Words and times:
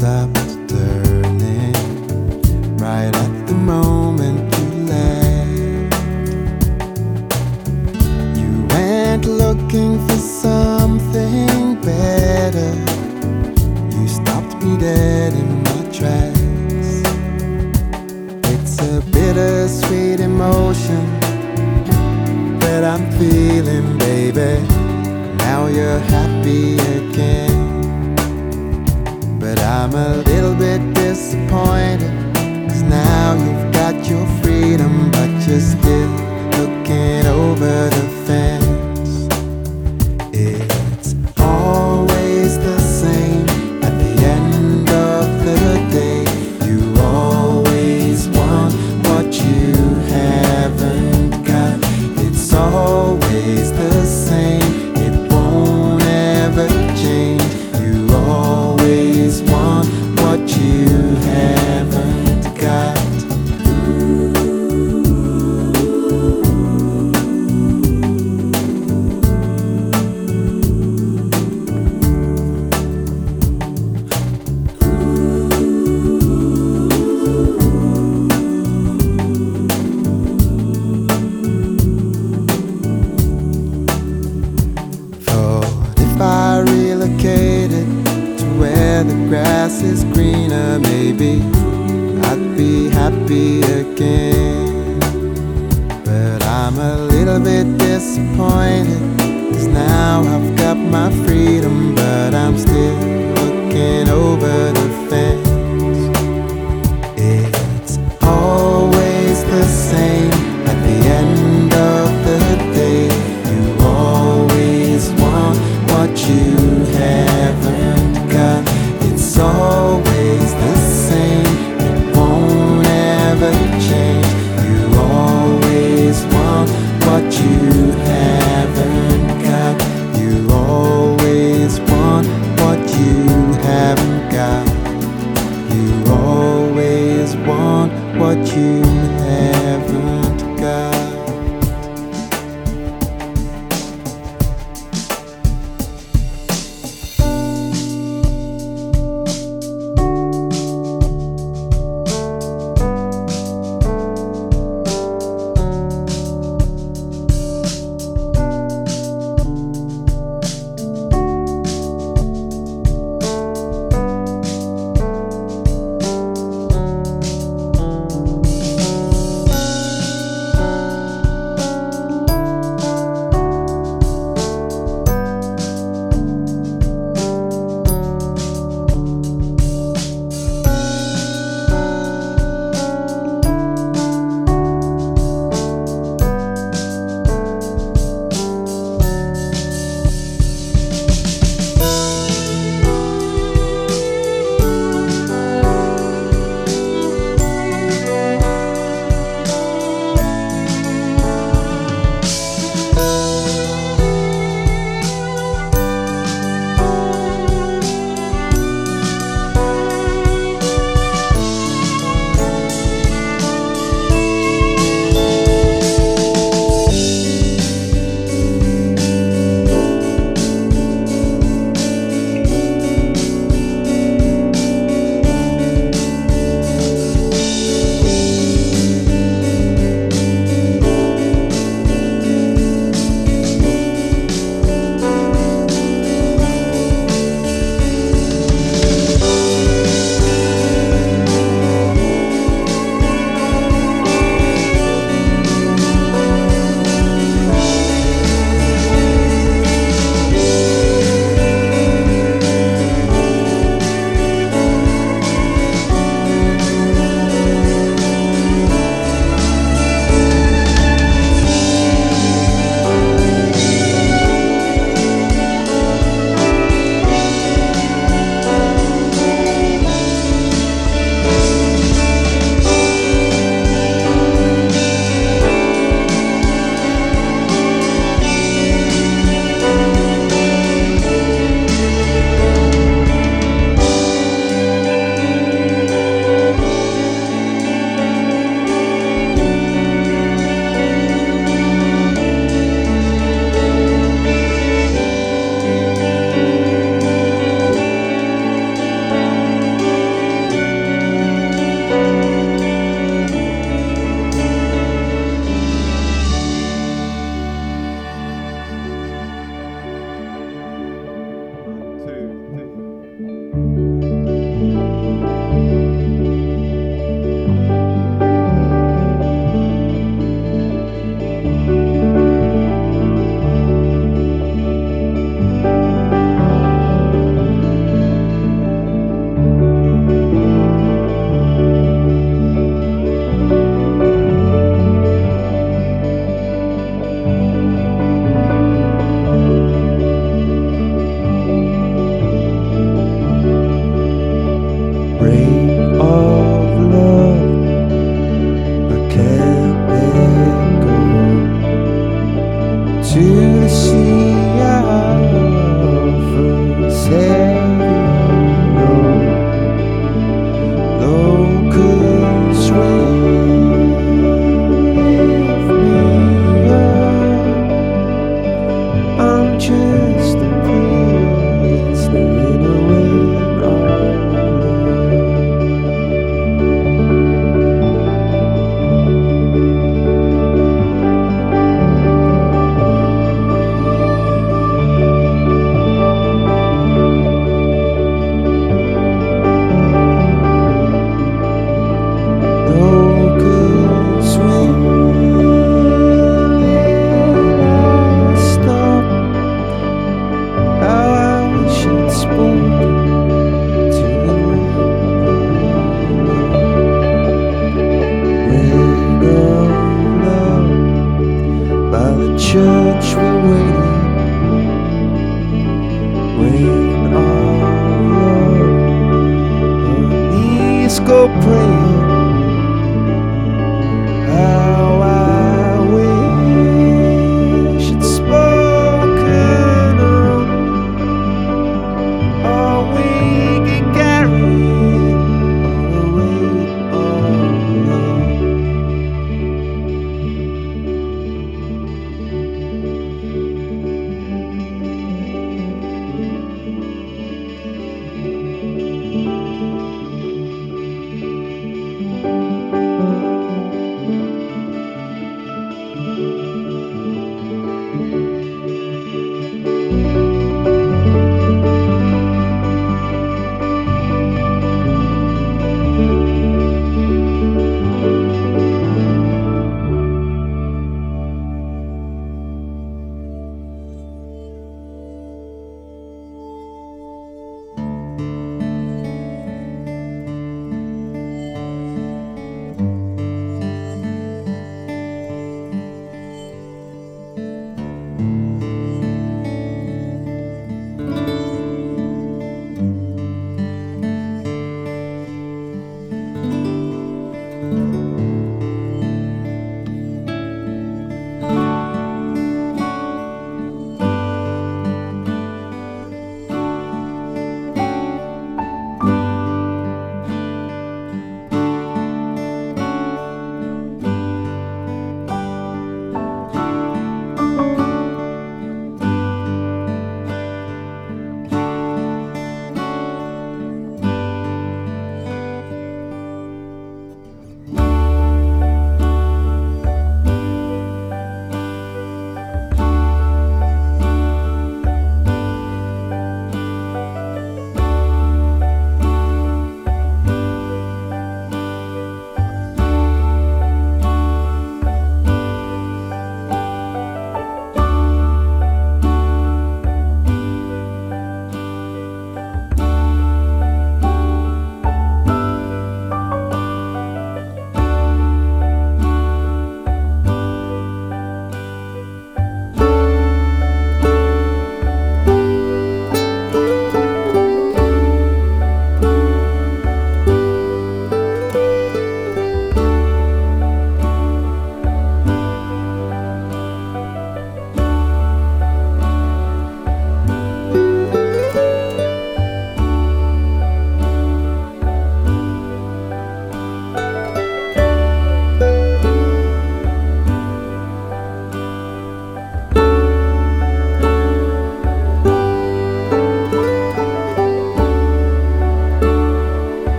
stopped 0.00 0.34
turning 0.66 1.74
right 2.78 3.14
at 3.14 3.46
the 3.46 3.52
moment 3.52 4.40
you 4.56 4.68
left. 4.88 5.94
You 8.40 8.50
went 8.70 9.26
looking 9.26 9.98
for 10.06 10.16
something 10.16 11.82
better. 11.82 12.72
You 13.94 14.08
stopped 14.08 14.62
me 14.62 14.78
dead 14.78 15.34
in 15.34 15.62
my 15.64 15.82
tracks. 15.92 16.90
It's 18.54 18.80
a 18.80 19.02
bittersweet 19.12 20.20
emotion 20.20 21.04
that 22.60 22.84
I'm 22.84 23.04
feeling, 23.18 23.98
baby. 23.98 24.66
Now 25.44 25.66
you're 25.66 25.98
happy 25.98 26.78
again. 26.78 27.49
I'm 29.82 29.94
a 29.94 30.18
little 30.18 30.54
bit 30.54 30.92
disappointed. 30.92 32.12
Cause 32.68 32.82
now 32.82 33.32
you've 33.32 33.72
got 33.72 33.94
your 34.06 34.26
freedom, 34.42 35.10
but 35.10 35.30
you're 35.48 35.58
still 35.58 36.10
looking 36.58 37.26
over 37.26 37.88
the 37.88 38.24
fence. 38.26 38.49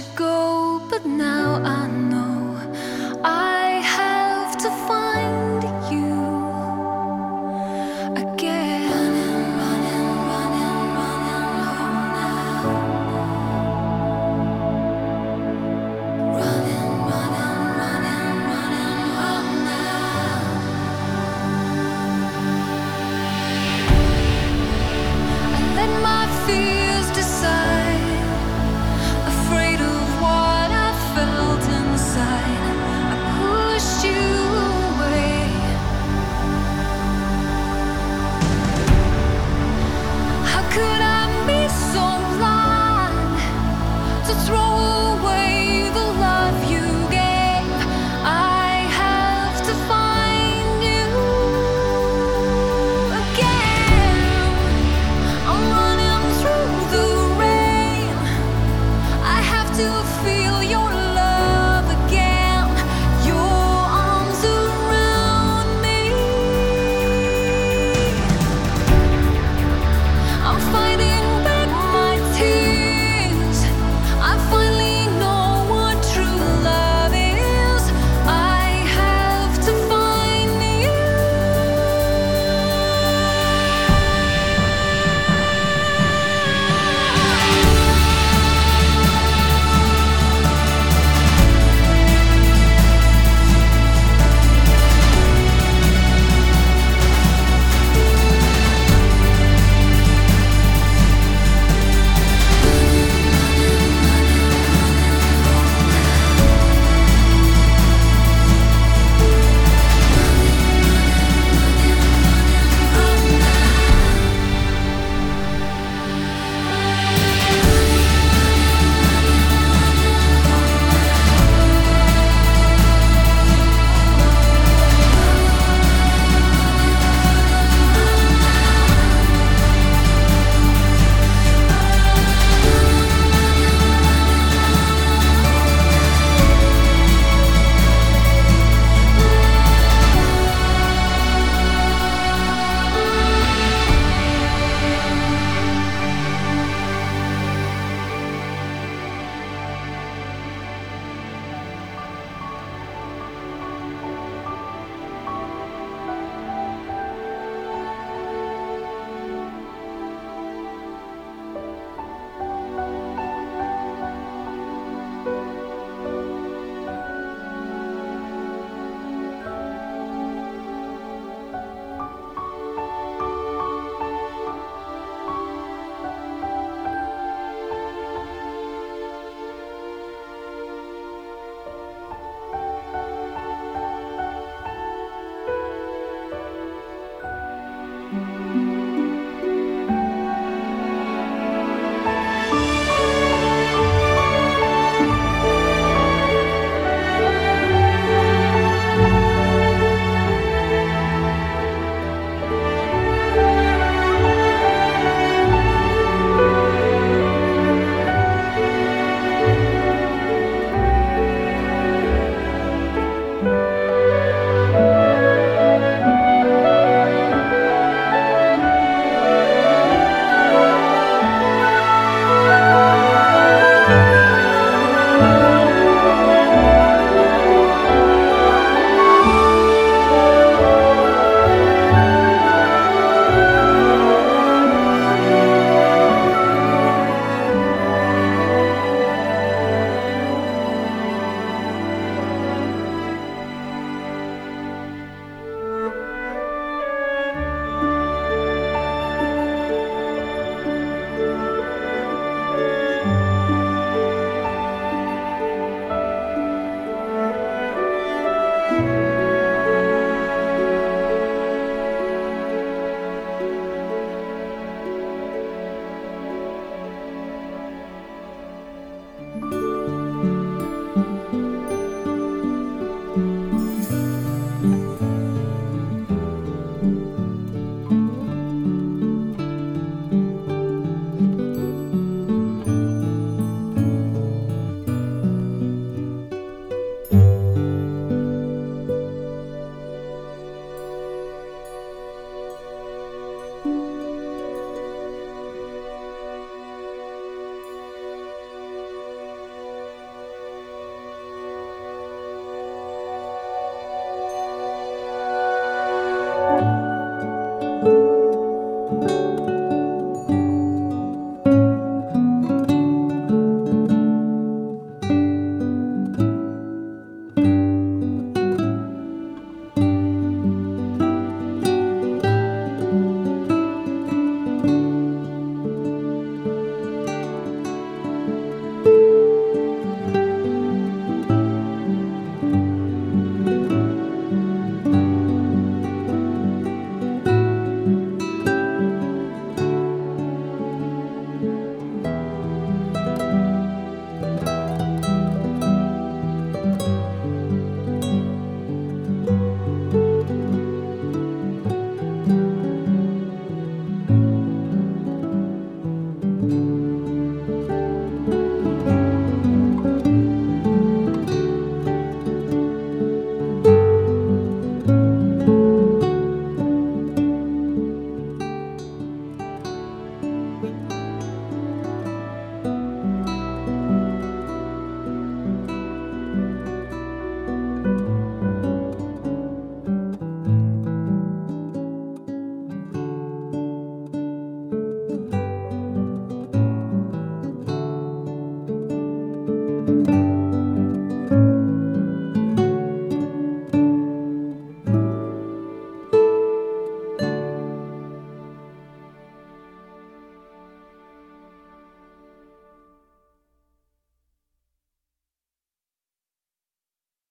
You 0.00 0.06
go, 0.16 0.80
but 0.88 1.04
now 1.04 1.60
I 1.62 1.86
know 1.86 2.09